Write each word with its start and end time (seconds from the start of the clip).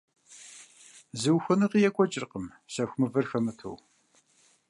Зы 1.19 1.29
ухуэныгъи 1.37 1.85
екӀуэкӀыркъым 1.89 2.45
сэху 2.73 2.97
мывэр 2.99 3.25
хэмыту. 3.29 3.75